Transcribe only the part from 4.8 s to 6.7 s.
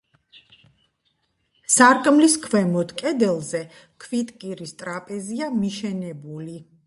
ტრაპეზია მიშენებული.